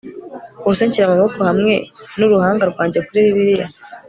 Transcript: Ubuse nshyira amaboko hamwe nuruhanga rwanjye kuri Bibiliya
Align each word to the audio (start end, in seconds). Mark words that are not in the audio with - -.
Ubuse 0.63 0.83
nshyira 0.85 1.05
amaboko 1.07 1.39
hamwe 1.49 1.73
nuruhanga 2.17 2.63
rwanjye 2.71 2.99
kuri 3.05 3.19
Bibiliya 3.27 3.67